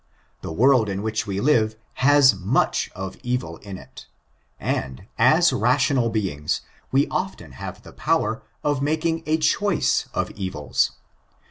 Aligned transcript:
The 0.41 0.51
world 0.51 0.89
in 0.89 1.03
which 1.03 1.27
we 1.27 1.39
live 1.39 1.75
haa 1.99 2.23
much 2.35 2.89
of 2.95 3.17
evil 3.21 3.57
in 3.57 3.77
it, 3.77 4.07
and, 4.59 5.05
as 5.19 5.53
rational 5.53 6.09
beings, 6.09 6.61
we 6.91 7.07
often 7.09 7.51
have 7.51 7.83
the 7.83 7.93
power 7.93 8.41
of 8.63 8.81
making 8.81 9.21
a 9.27 9.37
choice 9.37 10.07
of 10.11 10.31
evils. 10.31 10.93